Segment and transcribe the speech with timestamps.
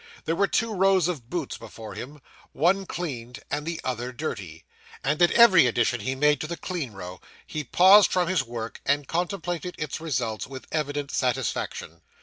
[0.25, 4.65] There were two rows of boots before him, one cleaned and the other dirty,
[5.03, 8.81] and at every addition he made to the clean row, he paused from his work,
[8.83, 12.01] and contemplated its results with evident satisfaction.